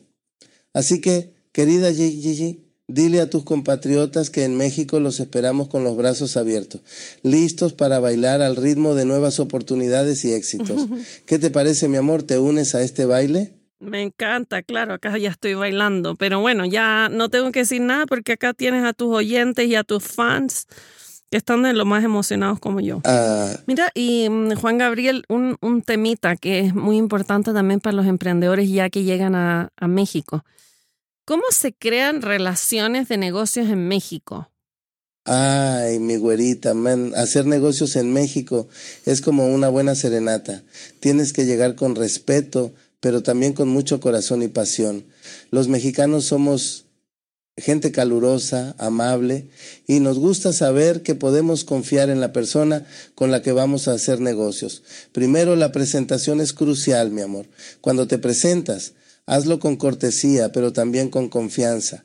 Así 0.74 1.02
que, 1.02 1.34
querida 1.52 1.94
Gigi, 1.94 2.63
Dile 2.94 3.22
a 3.22 3.30
tus 3.30 3.44
compatriotas 3.44 4.30
que 4.30 4.44
en 4.44 4.56
México 4.56 5.00
los 5.00 5.20
esperamos 5.20 5.68
con 5.68 5.84
los 5.84 5.98
brazos 5.98 6.38
abiertos, 6.38 6.82
listos 7.24 7.74
para 7.74 8.00
bailar 8.00 8.44
al 8.44 8.56
ritmo 8.56 8.94
de 8.94 9.04
nuevas 9.04 9.40
oportunidades 9.40 10.24
y 10.26 10.34
éxitos. 10.34 10.86
¿Qué 11.26 11.40
te 11.40 11.50
parece, 11.50 11.88
mi 11.88 11.98
amor? 11.98 12.22
¿Te 12.22 12.38
unes 12.38 12.76
a 12.76 12.84
este 12.84 13.06
baile? 13.06 13.58
Me 13.80 14.04
encanta, 14.04 14.62
claro, 14.62 14.94
acá 14.94 15.18
ya 15.18 15.32
estoy 15.32 15.56
bailando, 15.56 16.16
pero 16.16 16.40
bueno, 16.40 16.66
ya 16.66 17.10
no 17.10 17.30
tengo 17.30 17.52
que 17.52 17.62
decir 17.62 17.82
nada 17.82 18.06
porque 18.06 18.34
acá 18.34 18.54
tienes 18.54 18.84
a 18.84 18.94
tus 18.94 19.08
oyentes 19.12 19.68
y 19.68 19.74
a 19.74 19.84
tus 19.84 20.04
fans 20.04 20.68
que 21.32 21.38
están 21.38 21.64
de 21.64 21.74
lo 21.74 21.86
más 21.86 22.04
emocionados 22.04 22.60
como 22.60 22.80
yo. 22.80 23.02
Ah, 23.06 23.50
Mira, 23.66 23.90
y 23.96 24.30
mm, 24.30 24.54
Juan 24.54 24.78
Gabriel, 24.78 25.24
un, 25.30 25.58
un 25.62 25.82
temita 25.82 26.36
que 26.36 26.60
es 26.60 26.76
muy 26.76 26.98
importante 26.98 27.54
también 27.54 27.80
para 27.80 27.96
los 27.96 28.06
emprendedores 28.06 28.70
ya 28.70 28.92
que 28.92 29.02
llegan 29.02 29.34
a, 29.34 29.70
a 29.76 29.88
México. 29.88 30.46
¿Cómo 31.26 31.44
se 31.52 31.74
crean 31.74 32.22
relaciones 32.22 33.08
de 33.08 33.18
negocios 33.18 33.70
en 33.70 33.88
México? 33.88 34.52
Ay, 35.24 36.00
mi 36.00 36.18
güerita, 36.18 36.74
man, 36.74 37.14
hacer 37.16 37.46
negocios 37.46 37.96
en 37.96 38.12
México 38.12 38.68
es 39.06 39.22
como 39.22 39.48
una 39.48 39.70
buena 39.70 39.96
serenata. 39.96 40.64
Tienes 41.00 41.32
que 41.32 41.46
llegar 41.46 41.76
con 41.76 41.96
respeto, 41.96 42.74
pero 43.00 43.24
también 43.24 43.54
con 43.54 43.70
mucho 43.70 44.02
corazón 44.02 44.44
y 44.44 44.50
pasión. 44.50 45.06
Los 45.50 45.70
mexicanos 45.70 46.26
somos 46.26 46.88
gente 47.56 47.94
calurosa, 47.94 48.76
amable, 48.78 49.48
y 49.88 50.02
nos 50.02 50.20
gusta 50.20 50.52
saber 50.52 51.04
que 51.04 51.16
podemos 51.16 51.64
confiar 51.64 52.10
en 52.10 52.20
la 52.20 52.34
persona 52.34 52.86
con 53.16 53.32
la 53.32 53.42
que 53.42 53.54
vamos 53.54 53.88
a 53.88 53.94
hacer 53.94 54.20
negocios. 54.20 54.84
Primero, 55.14 55.56
la 55.56 55.72
presentación 55.72 56.42
es 56.42 56.52
crucial, 56.52 57.12
mi 57.12 57.22
amor. 57.22 57.46
Cuando 57.80 58.08
te 58.08 58.18
presentas, 58.18 58.94
hazlo 59.26 59.60
con 59.60 59.78
cortesía, 59.78 60.52
pero 60.52 60.74
también 60.74 61.10
con 61.10 61.30
confianza. 61.30 62.04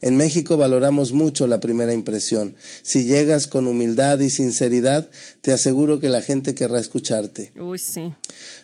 En 0.00 0.16
México 0.16 0.56
valoramos 0.56 1.12
mucho 1.12 1.46
la 1.46 1.60
primera 1.60 1.92
impresión. 1.92 2.54
Si 2.82 3.04
llegas 3.04 3.46
con 3.46 3.66
humildad 3.66 4.18
y 4.20 4.30
sinceridad, 4.30 5.10
te 5.42 5.52
aseguro 5.52 6.00
que 6.00 6.08
la 6.08 6.22
gente 6.22 6.54
querrá 6.54 6.80
escucharte. 6.80 7.52
Uy, 7.60 7.78
sí. 7.78 8.14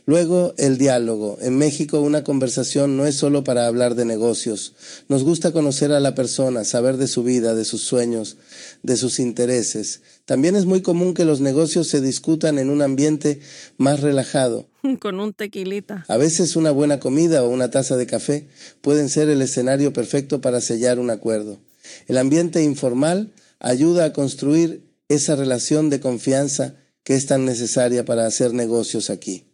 Luego, 0.07 0.55
el 0.57 0.79
diálogo. 0.79 1.37
En 1.43 1.59
México 1.59 2.01
una 2.01 2.25
conversación 2.25 2.97
no 2.97 3.05
es 3.05 3.17
solo 3.17 3.45
para 3.45 3.67
hablar 3.67 3.97
de 3.97 4.07
negocios. 4.07 4.75
Nos 5.09 5.25
gusta 5.25 5.53
conocer 5.53 5.93
a 5.93 6.01
la 6.01 6.15
persona, 6.15 6.65
saber 6.65 6.97
de 6.97 7.09
su 7.09 7.23
vida, 7.23 7.55
de 7.55 7.67
sus 7.67 7.83
sueños, 7.83 8.39
de 8.83 8.97
sus 8.97 9.19
intereses. 9.19 10.01
También 10.25 10.57
es 10.57 10.65
muy 10.65 10.81
común 10.81 11.13
que 11.13 11.27
los 11.27 11.43
negocios 11.43 11.89
se 11.89 12.01
discutan 12.01 12.59
en 12.59 12.71
un 12.71 12.81
ambiente 12.81 13.41
más 13.77 14.01
relajado. 14.01 14.67
Con 15.01 15.21
un 15.21 15.33
tequilita. 15.33 16.05
A 16.09 16.17
veces 16.17 16.57
una 16.57 16.71
buena 16.71 17.01
comida 17.01 17.43
o 17.43 17.49
una 17.49 17.71
taza 17.71 17.97
de 17.97 18.07
café 18.07 18.49
pueden 18.81 19.09
ser 19.09 19.29
el 19.29 19.43
escenario 19.43 19.93
perfecto 19.93 20.41
para 20.41 20.61
sellar 20.61 20.99
un 20.99 21.11
acuerdo. 21.11 21.59
El 22.07 22.19
ambiente 22.19 22.63
informal 22.63 23.33
ayuda 23.59 24.07
a 24.07 24.13
construir 24.13 24.89
esa 25.09 25.37
relación 25.37 25.91
de 25.91 26.01
confianza 26.01 26.77
que 27.03 27.15
es 27.15 27.27
tan 27.27 27.45
necesaria 27.45 28.05
para 28.05 28.27
hacer 28.27 28.53
negocios 28.53 29.11
aquí. 29.11 29.47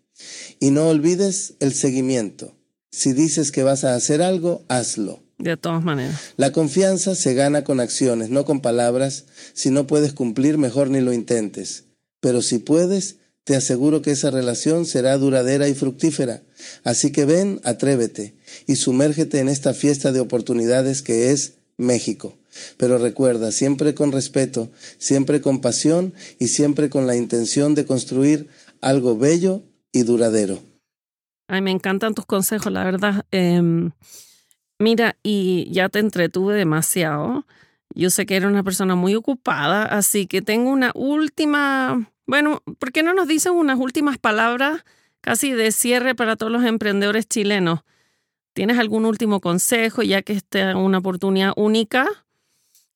Y 0.60 0.70
no 0.70 0.88
olvides 0.88 1.54
el 1.60 1.74
seguimiento. 1.74 2.56
Si 2.90 3.12
dices 3.12 3.52
que 3.52 3.62
vas 3.62 3.84
a 3.84 3.94
hacer 3.94 4.22
algo, 4.22 4.64
hazlo. 4.68 5.22
De 5.38 5.56
todas 5.56 5.82
maneras. 5.82 6.20
La 6.36 6.52
confianza 6.52 7.14
se 7.14 7.34
gana 7.34 7.64
con 7.64 7.80
acciones, 7.80 8.30
no 8.30 8.44
con 8.44 8.60
palabras. 8.60 9.26
Si 9.52 9.70
no 9.70 9.86
puedes 9.86 10.12
cumplir, 10.12 10.58
mejor 10.58 10.90
ni 10.90 11.00
lo 11.00 11.12
intentes. 11.12 11.84
Pero 12.20 12.40
si 12.40 12.58
puedes, 12.58 13.16
te 13.44 13.56
aseguro 13.56 14.02
que 14.02 14.10
esa 14.10 14.30
relación 14.30 14.86
será 14.86 15.16
duradera 15.18 15.68
y 15.68 15.74
fructífera. 15.74 16.42
Así 16.82 17.12
que 17.12 17.26
ven, 17.26 17.60
atrévete 17.62 18.34
y 18.66 18.76
sumérgete 18.76 19.38
en 19.38 19.48
esta 19.48 19.74
fiesta 19.74 20.12
de 20.12 20.20
oportunidades 20.20 21.02
que 21.02 21.30
es 21.30 21.58
México. 21.76 22.36
Pero 22.76 22.98
recuerda, 22.98 23.52
siempre 23.52 23.94
con 23.94 24.12
respeto, 24.12 24.70
siempre 24.98 25.40
con 25.40 25.60
pasión 25.60 26.14
y 26.38 26.48
siempre 26.48 26.88
con 26.88 27.06
la 27.06 27.16
intención 27.16 27.74
de 27.74 27.84
construir 27.84 28.48
algo 28.80 29.16
bello 29.18 29.62
y 29.92 30.02
duradero. 30.02 30.60
Ay, 31.48 31.60
me 31.60 31.70
encantan 31.70 32.14
tus 32.14 32.24
consejos, 32.24 32.72
la 32.72 32.84
verdad. 32.84 33.26
Em, 33.30 33.90
mira, 34.78 35.18
y 35.22 35.70
ya 35.70 35.88
te 35.90 35.98
entretuve 35.98 36.54
demasiado. 36.54 37.44
Yo 37.94 38.10
sé 38.10 38.26
que 38.26 38.36
eres 38.36 38.48
una 38.48 38.64
persona 38.64 38.96
muy 38.96 39.14
ocupada, 39.14 39.84
así 39.84 40.26
que 40.26 40.42
tengo 40.42 40.70
una 40.70 40.90
última, 40.94 42.10
bueno, 42.26 42.62
¿por 42.78 42.90
qué 42.90 43.02
no 43.02 43.14
nos 43.14 43.28
dices 43.28 43.52
unas 43.52 43.78
últimas 43.78 44.18
palabras 44.18 44.84
casi 45.20 45.52
de 45.52 45.70
cierre 45.70 46.14
para 46.14 46.36
todos 46.36 46.50
los 46.50 46.64
emprendedores 46.64 47.28
chilenos? 47.28 47.80
¿Tienes 48.52 48.78
algún 48.78 49.04
último 49.04 49.40
consejo, 49.40 50.02
ya 50.02 50.22
que 50.22 50.32
esta 50.32 50.70
es 50.70 50.76
una 50.76 50.98
oportunidad 50.98 51.52
única? 51.56 52.06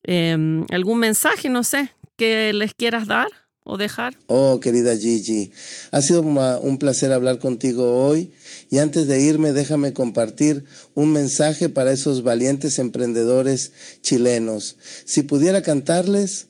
Em, 0.03 0.67
¿Algún 0.71 0.99
mensaje, 0.99 1.49
no 1.49 1.63
sé, 1.63 1.93
que 2.17 2.53
les 2.53 2.75
quieras 2.75 3.07
dar 3.07 3.29
o 3.69 3.77
dejar? 3.77 4.17
Oh, 4.27 4.61
querida 4.61 4.97
Gigi, 4.97 5.53
ha 5.93 6.01
sido 6.01 6.23
un 6.23 6.79
placer 6.79 7.13
hablar 7.13 7.39
contigo 7.39 8.03
hoy 8.03 8.33
y 8.71 8.79
antes 8.79 9.07
de 9.07 9.21
irme 9.21 9.53
déjame 9.53 9.93
compartir 9.93 10.65
un 10.95 11.13
mensaje 11.13 11.69
para 11.69 11.93
esos 11.93 12.23
valientes 12.23 12.79
emprendedores 12.79 13.73
chilenos. 14.01 14.77
Si 15.05 15.23
pudiera 15.23 15.63
cantarles, 15.63 16.47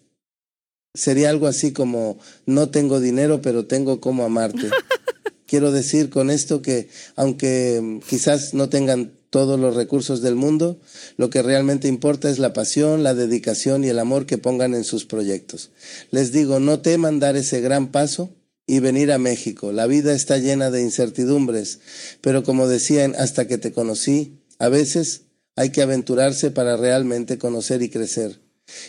sería 0.95 1.31
algo 1.31 1.49
así 1.49 1.73
como, 1.73 2.19
no 2.47 2.71
tengo 2.71 3.01
dinero, 3.01 3.43
pero 3.43 3.67
tengo 3.67 4.01
cómo 4.01 4.25
amarte. 4.25 4.71
Quiero 5.47 5.73
decir 5.73 6.11
con 6.11 6.31
esto 6.31 6.63
que 6.63 6.89
aunque 7.17 7.81
mm, 7.83 7.99
quizás 8.09 8.55
no 8.55 8.69
tengan 8.69 9.18
todos 9.31 9.59
los 9.59 9.75
recursos 9.75 10.23
del 10.23 10.35
mundo, 10.35 10.81
lo 11.17 11.31
que 11.31 11.43
realmente 11.43 11.89
importa 11.89 12.31
es 12.31 12.39
la 12.39 12.53
pasión, 12.53 13.03
la 13.03 13.15
dedicación 13.15 13.85
y 13.85 13.89
el 13.89 13.99
amor 13.99 14.27
que 14.27 14.39
pongan 14.39 14.75
en 14.75 14.85
sus 14.85 15.05
proyectos. 15.05 15.71
Les 16.11 16.33
digo, 16.33 16.61
no 16.61 16.81
teman 16.81 17.21
dar 17.21 17.37
ese 17.37 17.61
gran 17.61 17.93
paso 17.93 18.35
y 18.67 18.81
venir 18.81 19.13
a 19.13 19.19
México. 19.19 19.73
La 19.73 19.87
vida 19.87 20.15
está 20.15 20.39
llena 20.39 20.71
de 20.71 20.83
incertidumbres, 20.83 21.81
pero 22.21 22.45
como 22.45 22.69
decían, 22.69 23.15
hasta 23.19 23.47
que 23.47 23.59
te 23.59 23.73
conocí, 23.73 24.39
a 24.59 24.69
veces 24.69 25.23
hay 25.57 25.71
que 25.71 25.83
aventurarse 25.83 26.51
para 26.51 26.77
realmente 26.77 27.39
conocer 27.39 27.83
y 27.83 27.89
crecer. 27.89 28.41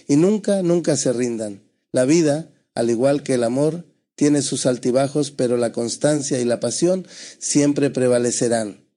Y 0.08 0.18
nunca, 0.18 0.62
nunca 0.62 0.98
se 0.98 1.14
rindan. 1.14 1.64
La 1.92 2.06
vida, 2.06 2.52
al 2.76 2.90
igual 2.90 3.24
que 3.24 3.36
el 3.36 3.44
amor, 3.44 3.86
tiene 4.16 4.42
sus 4.42 4.66
altibajos, 4.66 5.32
pero 5.32 5.56
la 5.56 5.72
constancia 5.72 6.40
y 6.40 6.46
la 6.46 6.60
pasión 6.60 7.08
siempre 7.40 7.90
prevalecerán. 7.90 8.89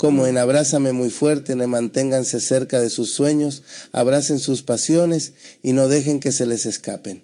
Como 0.00 0.26
en 0.26 0.38
Abrázame 0.38 0.92
muy 0.92 1.10
fuerte, 1.10 1.54
ne- 1.56 1.66
manténganse 1.66 2.40
cerca 2.40 2.80
de 2.80 2.88
sus 2.88 3.10
sueños, 3.12 3.62
abracen 3.92 4.38
sus 4.38 4.62
pasiones 4.62 5.34
y 5.62 5.72
no 5.74 5.88
dejen 5.88 6.20
que 6.20 6.32
se 6.32 6.46
les 6.46 6.64
escapen. 6.64 7.22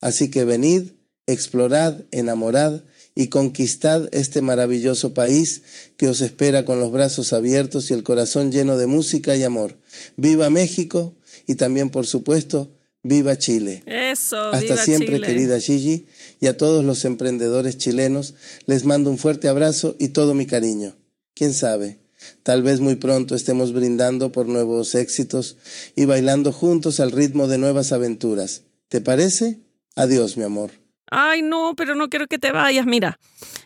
Así 0.00 0.30
que 0.30 0.44
venid, 0.44 0.92
explorad, 1.26 1.96
enamorad 2.10 2.80
y 3.14 3.26
conquistad 3.28 4.08
este 4.12 4.40
maravilloso 4.40 5.12
país 5.12 5.62
que 5.98 6.08
os 6.08 6.22
espera 6.22 6.64
con 6.64 6.80
los 6.80 6.92
brazos 6.92 7.32
abiertos 7.34 7.90
y 7.90 7.94
el 7.94 8.04
corazón 8.04 8.52
lleno 8.52 8.78
de 8.78 8.86
música 8.86 9.36
y 9.36 9.42
amor. 9.42 9.76
Viva 10.16 10.48
México 10.48 11.14
y 11.46 11.56
también, 11.56 11.90
por 11.90 12.06
supuesto, 12.06 12.70
viva 13.02 13.36
Chile. 13.36 13.82
Eso, 13.86 14.38
Hasta 14.46 14.60
viva 14.60 14.76
siempre, 14.84 15.16
Chile. 15.16 15.26
querida 15.26 15.60
Gigi, 15.60 16.06
y 16.40 16.46
a 16.46 16.56
todos 16.56 16.84
los 16.84 17.04
emprendedores 17.04 17.76
chilenos 17.76 18.34
les 18.66 18.84
mando 18.84 19.10
un 19.10 19.18
fuerte 19.18 19.48
abrazo 19.48 19.94
y 19.98 20.08
todo 20.08 20.32
mi 20.34 20.46
cariño. 20.46 20.96
Quién 21.38 21.54
sabe, 21.54 22.00
tal 22.42 22.64
vez 22.64 22.80
muy 22.80 22.96
pronto 22.96 23.36
estemos 23.36 23.72
brindando 23.72 24.32
por 24.32 24.48
nuevos 24.48 24.96
éxitos 24.96 25.56
y 25.94 26.04
bailando 26.04 26.50
juntos 26.50 26.98
al 26.98 27.12
ritmo 27.12 27.46
de 27.46 27.58
nuevas 27.58 27.92
aventuras. 27.92 28.64
¿Te 28.88 29.00
parece? 29.00 29.60
Adiós, 29.94 30.36
mi 30.36 30.42
amor. 30.42 30.72
Ay, 31.12 31.42
no, 31.42 31.74
pero 31.76 31.94
no 31.94 32.08
quiero 32.08 32.26
que 32.26 32.40
te 32.40 32.50
vayas. 32.50 32.86
Mira, 32.86 33.20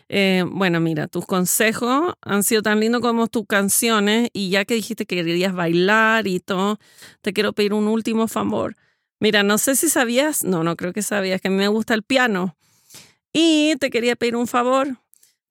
eh, 0.07 0.43
bueno, 0.45 0.79
mira, 0.81 1.07
tus 1.07 1.25
consejos 1.25 2.13
han 2.21 2.43
sido 2.43 2.61
tan 2.61 2.79
lindos 2.79 3.01
como 3.01 3.25
tus 3.25 3.47
canciones 3.47 4.29
y 4.33 4.51
ya 4.51 4.65
que 4.65 4.75
dijiste 4.75 5.07
que 5.07 5.15
querías 5.15 5.55
bailar 5.55 6.27
y 6.27 6.41
todo, 6.41 6.77
te 7.23 7.33
quiero 7.33 7.53
pedir 7.53 7.73
un 7.73 7.87
último 7.87 8.27
favor. 8.27 8.75
Mira, 9.19 9.41
no 9.41 9.57
sé 9.57 9.75
si 9.75 9.89
sabías, 9.89 10.43
no, 10.43 10.63
no 10.63 10.75
creo 10.75 10.93
que 10.93 11.01
sabías 11.01 11.41
que 11.41 11.47
a 11.47 11.51
mí 11.51 11.57
me 11.57 11.69
gusta 11.69 11.95
el 11.95 12.03
piano 12.03 12.55
y 13.33 13.75
te 13.79 13.89
quería 13.89 14.15
pedir 14.15 14.35
un 14.35 14.45
favor 14.45 14.99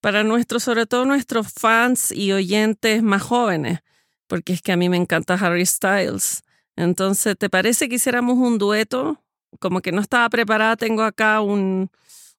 para 0.03 0.25
nuestros, 0.25 0.65
sobre 0.65 0.85
todo 0.85 1.07
nuestros 1.07 1.53
fans 1.53 2.11
y 2.11 2.33
oyentes 2.33 3.03
más 3.05 3.23
jóvenes, 3.23 3.81
porque 4.27 4.53
es 4.53 4.61
que 4.61 4.73
a 4.73 4.77
mí 4.77 4.89
me 4.89 4.97
encanta 4.97 5.35
Harry 5.35 5.65
Styles. 5.65 6.43
Entonces, 6.75 7.37
¿te 7.39 7.49
parece 7.49 7.89
que 7.89 7.95
hiciéramos 7.95 8.37
un 8.37 8.59
dueto? 8.59 9.23
Como 9.61 9.81
que 9.81 9.93
no 9.93 10.01
estaba 10.01 10.29
preparada, 10.29 10.77
tengo 10.77 11.03
acá 11.03 11.41
un, 11.41 11.89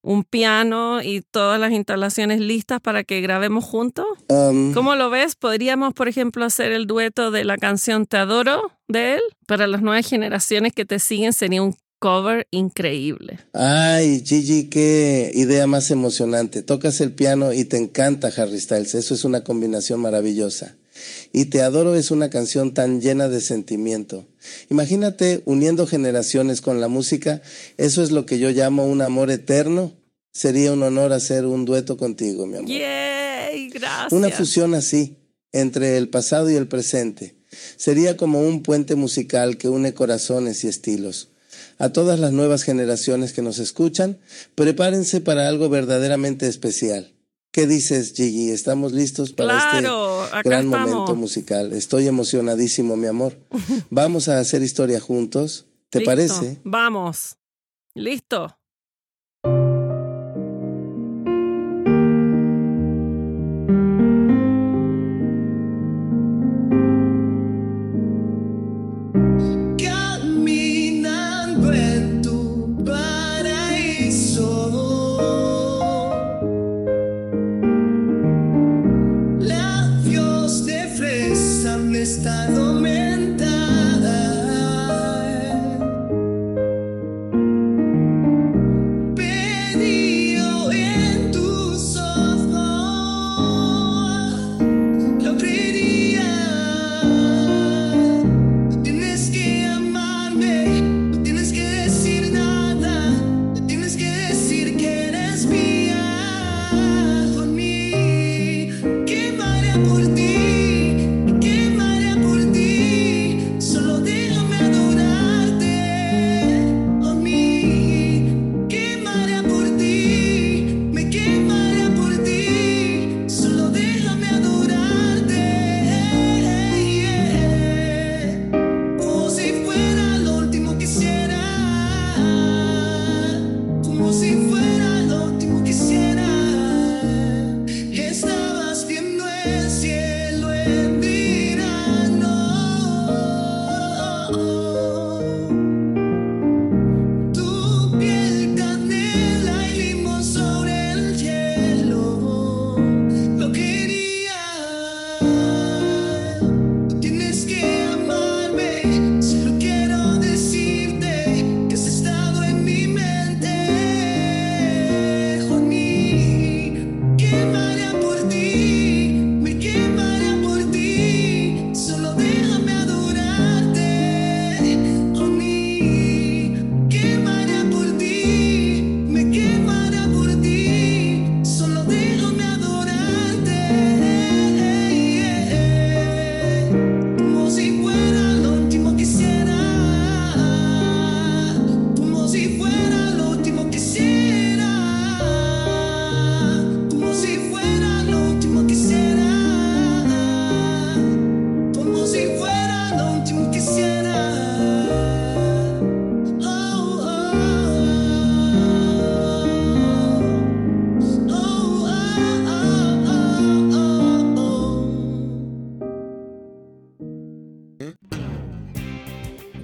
un 0.01 0.25
piano 0.25 1.01
y 1.01 1.21
todas 1.21 1.57
las 1.57 1.71
instalaciones 1.71 2.41
listas 2.41 2.81
para 2.81 3.05
que 3.05 3.21
grabemos 3.21 3.63
juntos. 3.63 4.07
Um, 4.27 4.73
¿Cómo 4.73 4.95
lo 4.95 5.09
ves? 5.09 5.35
Podríamos, 5.35 5.93
por 5.93 6.09
ejemplo, 6.09 6.43
hacer 6.43 6.73
el 6.73 6.85
dueto 6.85 7.31
de 7.31 7.45
la 7.45 7.57
canción 7.57 8.05
Te 8.05 8.17
adoro 8.17 8.73
de 8.89 9.13
él. 9.13 9.21
Para 9.47 9.67
las 9.67 9.81
nuevas 9.81 10.07
generaciones 10.07 10.73
que 10.73 10.83
te 10.83 10.99
siguen 10.99 11.31
sería 11.31 11.63
un 11.63 11.77
cover 12.03 12.47
increíble. 12.51 13.39
Ay, 13.53 14.23
Gigi, 14.25 14.65
qué 14.65 15.31
idea 15.33 15.67
más 15.67 15.89
emocionante. 15.89 16.61
Tocas 16.61 16.99
el 16.99 17.13
piano 17.13 17.53
y 17.53 17.63
te 17.63 17.77
encanta 17.77 18.27
Harry 18.35 18.59
Styles. 18.59 18.93
Eso 18.93 19.13
es 19.13 19.23
una 19.23 19.45
combinación 19.45 20.01
maravillosa. 20.01 20.75
Y 21.31 21.45
Te 21.45 21.61
adoro 21.61 21.95
es 21.95 22.11
una 22.11 22.29
canción 22.29 22.73
tan 22.73 22.99
llena 22.99 23.29
de 23.29 23.39
sentimiento. 23.39 24.27
Imagínate 24.69 25.43
uniendo 25.45 25.87
generaciones 25.87 26.59
con 26.59 26.81
la 26.81 26.89
música. 26.89 27.41
Eso 27.77 28.03
es 28.03 28.11
lo 28.11 28.25
que 28.25 28.37
yo 28.37 28.49
llamo 28.49 28.85
un 28.85 29.01
amor 29.01 29.31
eterno. 29.31 29.93
Sería 30.33 30.73
un 30.73 30.83
honor 30.83 31.13
hacer 31.13 31.45
un 31.45 31.63
dueto 31.63 31.95
contigo, 31.95 32.45
mi 32.45 32.57
amor. 32.57 32.69
¡Yay! 32.69 33.69
Gracias. 33.69 34.11
Una 34.11 34.29
fusión 34.29 34.75
así, 34.75 35.15
entre 35.53 35.95
el 35.95 36.09
pasado 36.09 36.49
y 36.49 36.55
el 36.55 36.67
presente. 36.67 37.37
Sería 37.77 38.17
como 38.17 38.41
un 38.41 38.61
puente 38.61 38.95
musical 38.95 39.57
que 39.57 39.69
une 39.69 39.93
corazones 39.93 40.65
y 40.65 40.67
estilos. 40.67 41.29
A 41.77 41.89
todas 41.89 42.19
las 42.19 42.31
nuevas 42.31 42.63
generaciones 42.63 43.33
que 43.33 43.41
nos 43.41 43.59
escuchan, 43.59 44.17
prepárense 44.55 45.21
para 45.21 45.47
algo 45.47 45.69
verdaderamente 45.69 46.47
especial. 46.47 47.13
¿Qué 47.51 47.67
dices, 47.67 48.13
Gigi? 48.15 48.49
¿Estamos 48.49 48.93
listos 48.93 49.31
para 49.31 49.59
Claro, 49.59 50.25
este 50.25 50.49
gran 50.49 50.65
estamos. 50.65 50.89
momento 50.89 51.15
musical? 51.15 51.71
Estoy 51.73 52.07
emocionadísimo, 52.07 52.95
mi 52.95 53.07
amor. 53.07 53.37
Vamos 53.91 54.27
a 54.27 54.39
hacer 54.39 54.63
historia 54.63 54.99
juntos. 54.99 55.67
¿Te 55.91 55.99
Listo. 55.99 56.09
parece? 56.11 56.59
Vamos. 56.63 57.37
Listo. 57.93 58.57
Me 81.93 82.01
están 82.01 82.57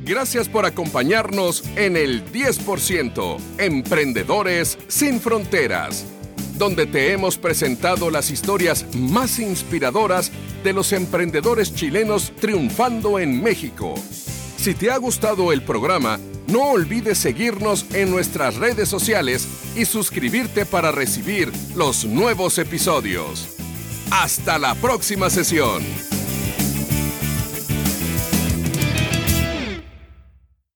Gracias 0.10 0.50
por 0.50 0.66
acompañarnos 0.66 1.64
en 1.76 1.96
el 1.96 2.26
10% 2.32 3.38
Emprendedores 3.60 4.80
sin 4.88 5.22
Fronteras, 5.22 6.04
donde 6.58 6.88
te 6.88 7.12
hemos 7.12 7.38
presentado 7.38 8.10
las 8.10 8.32
historias 8.32 8.88
más 8.96 9.38
inspiradoras 9.38 10.32
de 10.64 10.74
los 10.74 10.94
emprendedores 10.94 11.76
chilenos 11.76 12.34
triunfando 12.40 13.20
en 13.20 13.40
México. 13.44 13.94
Si 14.58 14.74
te 14.74 14.90
ha 14.90 14.98
gustado 14.98 15.54
el 15.54 15.62
programa, 15.62 16.20
no 16.48 16.72
olvides 16.72 17.20
seguirnos 17.20 17.86
en 17.94 18.10
nuestras 18.10 18.56
redes 18.56 18.90
sociales 18.90 19.48
y 19.76 19.86
suscribirte 19.86 20.66
para 20.66 20.92
recibir 20.92 21.52
los 21.76 22.04
nuevos 22.06 22.58
episodios. 22.58 23.48
Hasta 24.10 24.58
la 24.58 24.74
próxima 24.74 25.30
sesión. 25.30 25.84